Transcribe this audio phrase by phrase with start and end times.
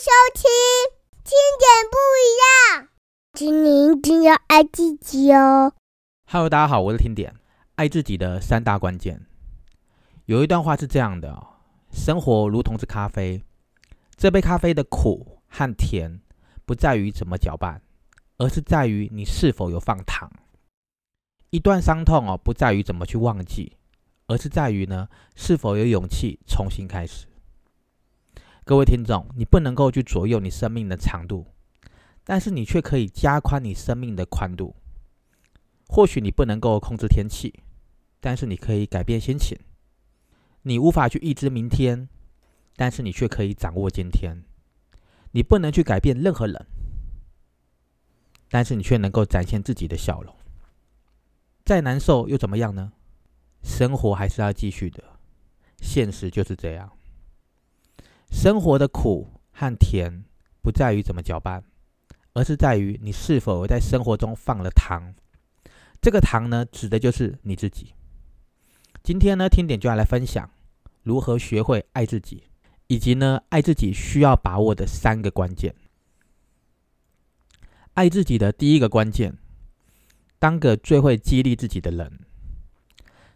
[0.00, 0.44] 收听，
[1.24, 2.88] 听点不一样。
[3.34, 5.74] 今年一定要爱自己哦。
[6.26, 7.34] Hello，大家好，我是听点。
[7.74, 9.26] 爱自己的三大关键，
[10.24, 11.46] 有一段话是这样的：
[11.92, 13.44] 生活如同是咖啡，
[14.16, 16.22] 这杯咖啡的苦和甜，
[16.64, 17.82] 不在于怎么搅拌，
[18.38, 20.32] 而是在于你是否有放糖。
[21.50, 23.76] 一段伤痛哦，不在于怎么去忘记，
[24.28, 27.26] 而是在于呢，是否有勇气重新开始。
[28.70, 31.44] 各位听众，你不能够去左右你生命的长度，
[32.22, 34.76] 但是你却可以加宽你生命的宽度。
[35.88, 37.64] 或许你不能够控制天气，
[38.20, 39.58] 但是你可以改变心情。
[40.62, 42.08] 你无法去预知明天，
[42.76, 44.44] 但是你却可以掌握今天。
[45.32, 46.64] 你不能去改变任何人，
[48.48, 50.32] 但是你却能够展现自己的笑容。
[51.64, 52.92] 再难受又怎么样呢？
[53.64, 55.02] 生活还是要继续的，
[55.80, 56.92] 现实就是这样。
[58.30, 60.24] 生活的苦和甜，
[60.62, 61.62] 不在于怎么搅拌，
[62.32, 65.14] 而是在于你是否在生活中放了糖。
[66.00, 67.92] 这个糖呢，指的就是你自己。
[69.02, 70.48] 今天呢，听点就要来分享
[71.02, 72.44] 如何学会爱自己，
[72.86, 75.74] 以及呢，爱自己需要把握的三个关键。
[77.94, 79.36] 爱自己的第一个关键，
[80.38, 82.20] 当个最会激励自己的人。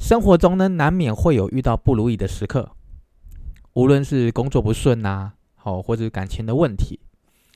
[0.00, 2.72] 生活中呢，难免会有遇到不如意的时刻。
[3.78, 6.98] 无论是工作不顺呐，好，或者感情的问题，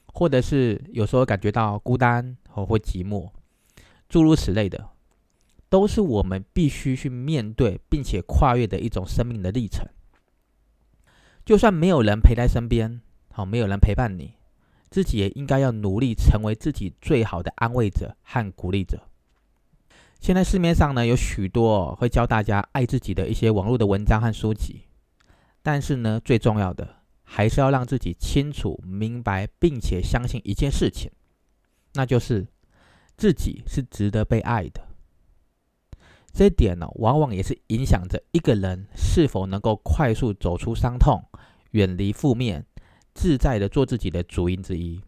[0.06, 3.28] 或者是有时候感觉到孤单哦或寂寞，
[4.08, 4.90] 诸如此类的，
[5.68, 9.84] 都是我们必须去面对并且跨越的一种生命的历程。
[11.44, 13.00] 就算没有人陪在身边，
[13.32, 14.34] 好，没有人陪伴你，
[14.90, 19.08] 自己也应该要努力成为自己最好的安慰者和鼓励者。
[20.20, 24.82] 现在市面上呢有许多会教大家爱自己的一些网络的文章和书籍。
[25.62, 31.10] 但是呢，最重要的还是要让自己清楚明白，并且相信一件事情，
[31.94, 32.48] 那就是
[33.16, 34.88] 自己是值得被爱的。
[36.33, 41.23] 这一点呢，往往也是影响着一个人是否能够快速走出伤痛、
[41.73, 42.67] 远离负面、
[43.14, 45.02] 自在的做自己的主因之一。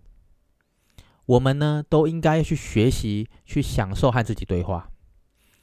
[1.24, 4.90] 我们呢，都应该去学习，去享受和自己对话。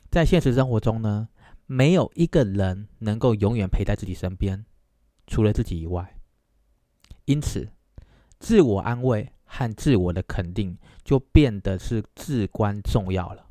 [0.10, 1.30] 在现实生活中呢，
[1.68, 4.66] 没有一个人能够永远陪在自己身边。
[5.32, 6.20] 除了自己以外，
[7.24, 7.70] 因此，
[8.38, 13.48] 自我安慰和自我的肯定就变得是至关重要了。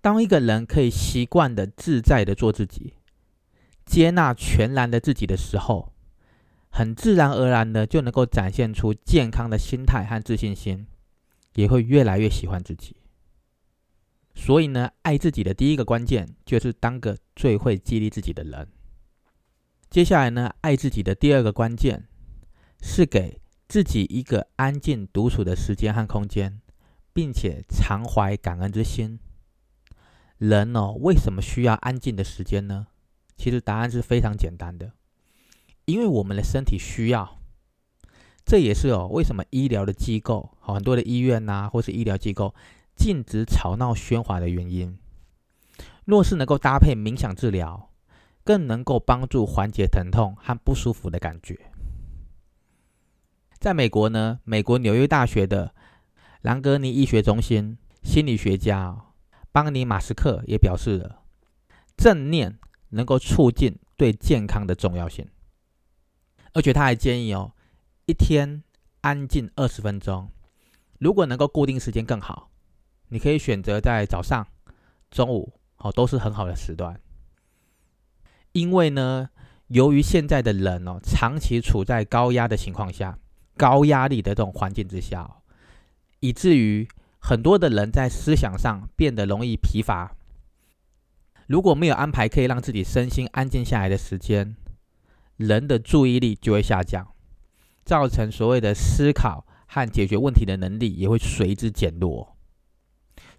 [0.00, 2.94] 当一个人可以习惯的自在的做自己，
[3.84, 5.92] 接纳全然的自己的时候，
[6.70, 10.86] 很自然而然的就能够展现出健康的心态和自信心，
[11.54, 12.94] 也会越来越喜欢自己。
[14.36, 18.68] 所以呢，爱自己的第一个关键就是当个最会激励自己的人。
[19.90, 22.06] 接下来呢，爱自己的第二个关键
[22.80, 26.60] 是给自己一个安静独处的时间和空间，
[27.12, 29.18] 并且常怀感恩之心。
[30.38, 32.86] 人哦，为什么需要安静的时间呢？
[33.36, 34.92] 其实答案是非常简单的，
[35.86, 37.40] 因为我们的身体需要。
[38.44, 42.54] 这也是哦，为什么医疗的机构，很多的医院呐，或是医疗机构
[42.94, 44.96] 禁止吵闹喧哗的原因。
[46.04, 47.89] 若是能够搭配冥想治疗。
[48.44, 51.58] 更能够帮助缓解疼痛和不舒服的感觉。
[53.58, 55.74] 在美国呢，美国纽约大学的
[56.40, 58.96] 兰格尼医学中心心理学家
[59.52, 61.22] 邦尼马斯克也表示了，
[61.96, 62.58] 正念
[62.88, 65.28] 能够促进对健康的重要性。
[66.52, 67.52] 而且他还建议哦，
[68.06, 68.62] 一天
[69.02, 70.30] 安静二十分钟，
[70.98, 72.50] 如果能够固定时间更好，
[73.08, 74.46] 你可以选择在早上、
[75.10, 76.98] 中午哦，都是很好的时段。
[78.52, 79.30] 因为呢，
[79.68, 83.18] 由于现在的人哦，长期处在高压的情况下，
[83.56, 85.36] 高压力的这种环境之下，
[86.18, 86.88] 以至于
[87.20, 90.16] 很多的人在思想上变得容易疲乏。
[91.46, 94.56] 如果没有安排可以让自己身心安静下来的时间，
[95.36, 97.06] 人的注意力就会下降，
[97.84, 102.36] 造成所谓的思考和解决问题的能力也会随之减弱。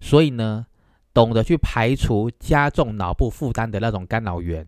[0.00, 0.66] 所以呢，
[1.12, 4.66] 懂得去排除加重脑部负担的那种干扰源。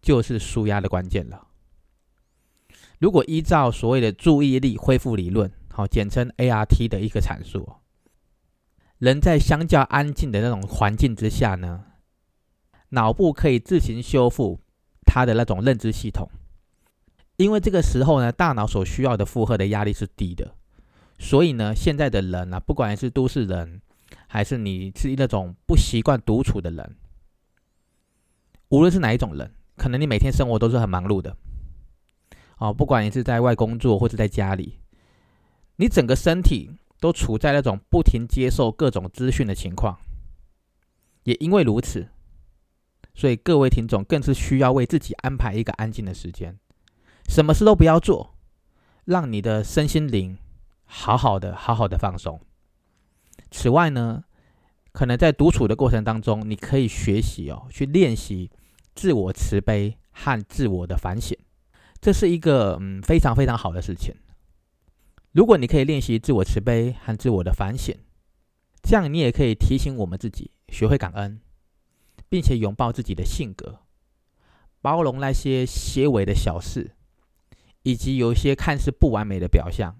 [0.00, 1.46] 就是舒压的关键了。
[2.98, 7.76] 如果依照所谓的注意力恢复理论，好，简称 ART 的一个阐述，
[8.98, 11.84] 人在相较安静的那种环境之下呢，
[12.88, 14.60] 脑部可以自行修复
[15.06, 16.28] 它的那种认知系统，
[17.36, 20.56] 因为这个时候呢，大脑所需要的负荷的压力是低的，
[21.20, 23.80] 所以呢，现在的人啊，不管是都市人，
[24.26, 26.96] 还是你是那种不习惯独处的人，
[28.70, 29.54] 无论是哪一种人。
[29.78, 31.36] 可能你每天生活都是很忙碌的，
[32.58, 34.80] 哦，不管你是在外工作或者在家里，
[35.76, 39.96] 你整个身体都处在那种不停接受各种资讯的情况。
[41.22, 42.08] 也因为如此，
[43.14, 46.58] 所以各位听众更是需要为自己安排一个安静的时间，
[47.28, 48.34] 什么事都不要做，
[49.04, 50.38] 让你的身心灵
[50.84, 52.40] 好好的、好好的放松。
[53.50, 54.24] 此外呢，
[54.92, 58.50] 可能在独处的过程当中，你可以学习哦，去练习
[58.98, 61.38] 自我慈悲和自我的反省，
[62.00, 64.12] 这是一个嗯非常非常好的事情。
[65.30, 67.94] 如果你可以练习自我慈悲和自我的反省，
[68.82, 70.50] 这样你也可以提醒我们自己。
[70.68, 71.40] 学会感恩，
[72.28, 73.78] 并且拥抱自己的性格，
[74.80, 76.90] 包容那些些微的小事，
[77.84, 79.94] 以及有一些看似不完美的表象。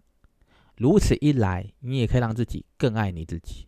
[0.77, 3.68] 如此一来，你也可以让自己更爱你自己。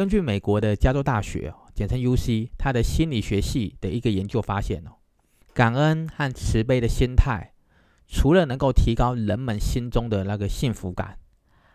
[0.00, 4.92] 根据美国的加州大学（简称 UC） 它的心理学系的一个研究发现哦，
[5.52, 7.52] 感恩和慈悲的心态，
[8.06, 11.18] 除了能够提高人们心中的那个幸福感，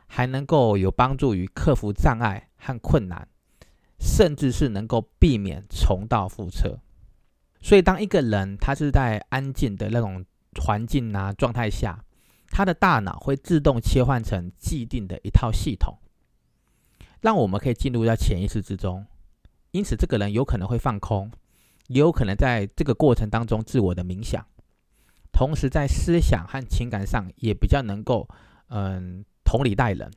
[0.07, 3.27] 还能够有帮助于克服障碍和困难。
[3.99, 6.79] 甚至是能够避免重蹈覆辙。
[7.61, 10.25] 所以，当一个人他是在安静的那种
[10.63, 12.03] 环境啊状态下，
[12.49, 15.99] 他的大脑会自动切换成既定的一套系统，
[17.21, 19.05] 让我们可以进入到潜意识之中。
[19.71, 21.31] 因此，这个人有可能会放空，
[21.87, 24.45] 也有可能在这个过程当中自我的冥想，
[25.33, 28.27] 同时在思想和情感上也比较能够
[28.69, 30.09] 嗯同理待人。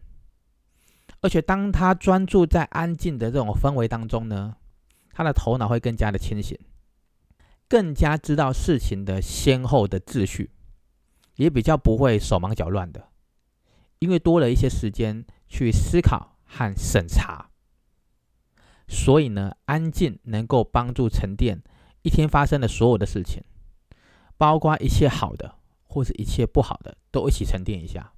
[1.21, 4.55] 而且，当他专注在安静的这种氛围当中呢，
[5.13, 6.57] 他的头脑会更加的清醒，
[7.69, 10.53] 更加知道事情的先后的秩序，
[11.35, 13.09] 也比较不会手忙脚乱的，
[13.99, 17.51] 因为多了一些时间去思考和审查。
[18.89, 21.63] 所以呢，安静能够帮助沉淀
[22.03, 23.45] 一天发生的所有的事情，
[24.37, 28.13] 包括一切好的或者一切不好的，都一起沉淀一下。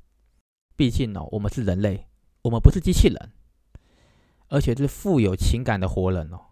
[0.77, 2.07] 毕竟呢，我们是人类。
[2.43, 3.33] 我们不是机器人，
[4.49, 6.47] 而且是富有情感的活人哦，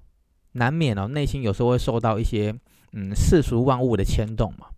[0.53, 2.55] 难免哦内心有时候会受到一些
[2.93, 4.69] 嗯世俗万物的牵动嘛。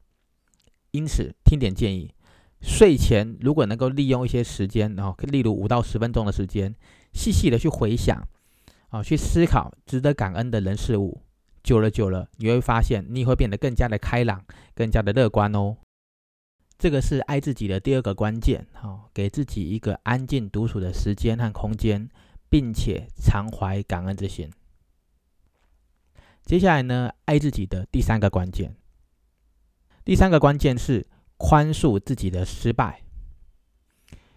[0.92, 2.14] 因此，听点建议，
[2.60, 6.74] 睡前如果能够利用一些时间，然后例如五到十分钟的时间，
[7.12, 8.26] 细细的去回想
[8.90, 11.22] 啊，去思考值得感恩的人事物，
[11.62, 15.76] 久了久了，你会发现你会变得更加的开朗，更加的乐观哦。
[16.78, 22.08] 这个是爱自己的第二个关键，哈，给自己一个安静独处的时间和空间，
[22.48, 24.50] 并且常怀感恩之心。
[26.44, 28.74] 接下来呢，爱自己的第三个关键，
[30.04, 31.06] 第三个关键是
[31.40, 33.00] 宽恕自己的失败。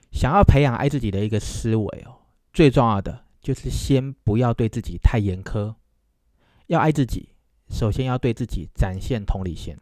[0.09, 2.21] 想要培养爱自己的一个思维哦，
[2.53, 5.75] 最重要的就是先不要对自己太严苛。
[6.67, 7.35] 要爱自己，
[7.69, 9.75] 首先要对自己展现同理心。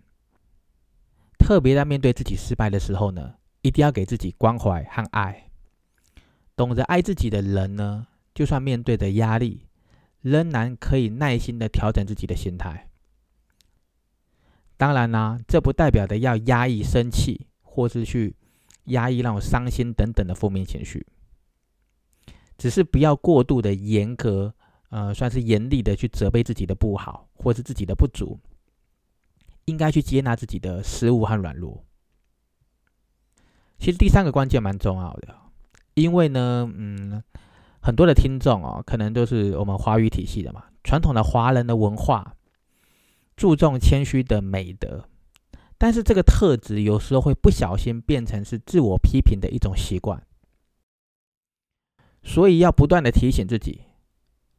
[1.37, 5.51] 特别在面对自己失败的时候呢，一定要给自己关怀和爱。
[6.55, 9.67] 懂得爱自己的人呢，就算面对着压力，
[10.21, 12.89] 仍然可以耐心的调整自己的心态。
[14.81, 18.35] 当然啦，这不代表的要压抑生气，或是去
[18.85, 21.05] 压抑让我伤心等等的负面情绪，
[22.57, 24.55] 只是不要过度的严格，
[24.89, 28.39] 呃，算是严厉的去责备自己的不好，或是自己的不足。
[29.65, 31.85] 应该去接纳自己的失误和软弱。
[33.77, 35.35] 其实第三个关键蛮重要的，
[35.93, 37.21] 因为呢，嗯，
[37.83, 42.35] 很多的听众哦，可能都是我们华语体系的嘛，传统的华人的文化
[43.35, 45.07] 注重谦虚的美德，
[45.77, 50.25] 但是这个特质有时候会不小心变成是自我批评的一种习惯，
[52.23, 53.81] 所以要不断的提醒自己，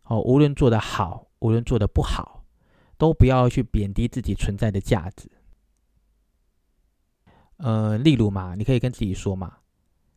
[0.05, 2.41] 哦，无论做得好，无论做得不好。
[2.99, 5.29] 都不要去贬低自己存在的价值。
[7.57, 9.59] 呃，例如嘛，你可以跟自己说嘛，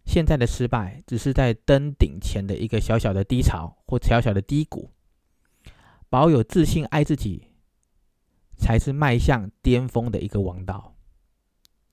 [0.05, 4.91] 现在的失败只是在登顶前的一个小小的低潮或小小的低谷。
[6.09, 7.47] 保有自信，爱自己，
[8.57, 10.95] 才是迈向巅峰的一个王道。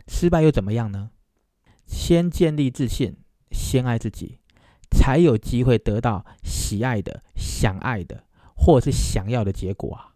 [0.08, 1.10] 失败又怎么样呢？
[1.86, 3.16] 先建立自信，
[3.50, 4.38] 先爱自己，
[4.90, 8.24] 才有机会得到喜爱的、想爱的，
[8.56, 10.14] 或是想要的结果啊。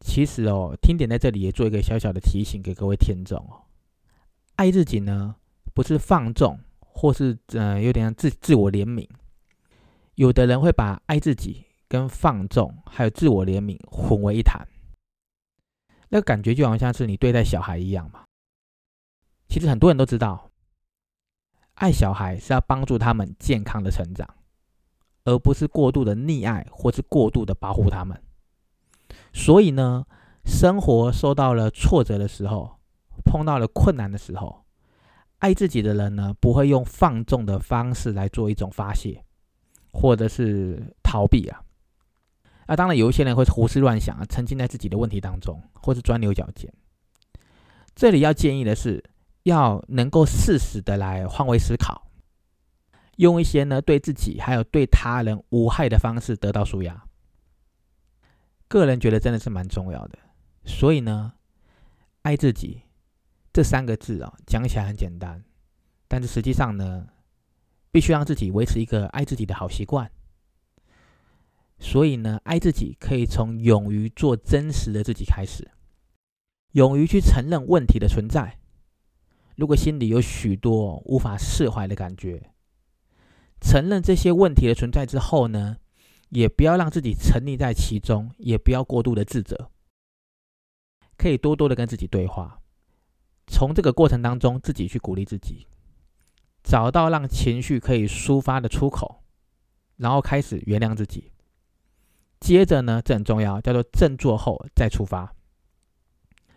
[0.00, 3.64] 其实哦，听点在这里也做一个小小的提醒给各位听众哦。
[4.56, 5.36] 爱自己呢，
[5.74, 9.08] 不是放纵，或是呃有点像自自我怜悯。
[10.14, 14.66] 有的人会把爱自己跟放纵还有自我怜悯混为一谈，
[16.14, 18.22] 那感觉就好像是你对待小孩一样嘛。
[19.48, 20.48] 其实很多人都知道，
[21.74, 24.24] 爱小孩是要帮助他们健康的成长，
[25.24, 28.22] 而不是过度的溺爱或是过度的保护他们。
[29.32, 30.06] 所以呢，
[30.44, 32.78] 生活受到了挫折的时候，
[33.24, 34.64] 碰到了困难的时候，
[35.38, 39.24] 爱自己的人呢，不会用放纵的方式来做一种发泄，
[39.92, 41.63] 或者是逃避啊。
[42.66, 46.72] 啊，当然有一些人会胡思乱想啊，沉浸在自己的问题当中，或是钻牛角尖。
[47.94, 49.04] 这里要建议的是，
[49.44, 52.10] 要能够适时的来换位思考，
[53.16, 57.04] 用一些呢对自己还有对他人无害的方式得到舒压。
[58.66, 60.18] 个人觉得真的是蛮重要的，
[60.64, 61.34] 所以呢，
[62.22, 62.82] 爱自己
[63.52, 65.44] 这三个字啊，讲起来很简单，
[66.08, 67.06] 但是实际上呢，
[67.92, 70.10] 必须让自己维持一个爱自己的好习惯。
[71.78, 75.70] 所以呢，爱自己可以从勇于做真实的自己开始，
[76.72, 78.58] 勇于去承认问题的存在。
[79.56, 82.50] 如果心里有许多无法释怀的感觉，
[83.60, 85.78] 承认这些问题的存在之后呢？
[86.30, 89.70] 也不要让自己沉溺在其中，也不要过度的自责，
[91.16, 92.60] 可以多多的跟自己对话，
[93.46, 95.68] 从这个过程当中自己去鼓励自己，
[96.64, 99.22] 找到让情绪可以抒发的出口，
[99.96, 101.30] 然后开始原谅自己。
[102.44, 105.34] 接着呢，这很重要，叫做振作后再出发。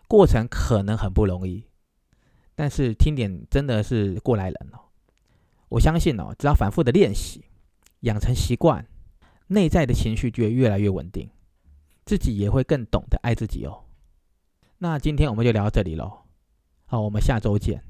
[0.06, 1.64] 过程可能很不容易，
[2.56, 4.80] 但是听点真的是过来人哦。
[5.70, 7.46] 我相信哦，只要反复的练习，
[8.02, 8.86] 养成习惯。
[9.48, 11.30] 内在的情绪就会越来越稳定，
[12.06, 13.86] 自己也会更懂得爱自己哦。
[14.80, 16.26] 那今天我们就聊到这里喽，
[16.86, 17.82] 好，我们下周见。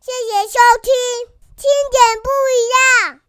[0.00, 0.90] 谢谢收听，
[1.54, 3.23] 听点不一样。